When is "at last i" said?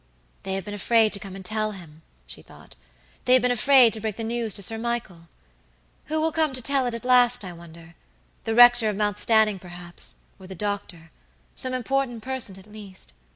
6.95-7.53